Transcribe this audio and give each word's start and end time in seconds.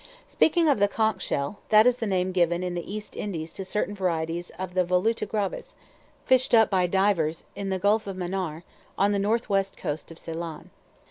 Speaking 0.25 0.67
of 0.67 0.79
the 0.79 0.87
"chank" 0.87 1.21
shell, 1.21 1.59
that 1.69 1.85
is 1.85 1.97
the 1.97 2.07
name 2.07 2.31
given 2.31 2.63
in 2.63 2.73
the 2.73 2.91
East 2.91 3.15
Indies 3.15 3.53
to 3.53 3.63
certain 3.63 3.93
varieties 3.93 4.49
of 4.57 4.73
the 4.73 4.83
voluta 4.83 5.27
gravis, 5.27 5.75
fished 6.25 6.55
up 6.55 6.71
by 6.71 6.87
divers 6.87 7.45
in 7.55 7.69
the 7.69 7.77
Gulf 7.77 8.07
of 8.07 8.17
Manaar, 8.17 8.63
on 8.97 9.11
the 9.11 9.19
northwest 9.19 9.77
coast 9.77 10.09
of 10.09 10.17
Ceylon. 10.17 10.71